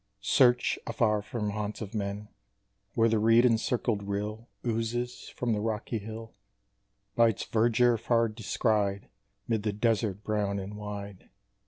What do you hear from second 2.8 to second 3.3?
Where the